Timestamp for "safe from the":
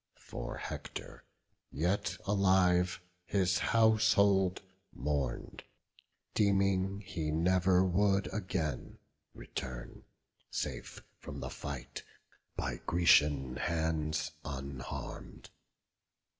10.49-11.51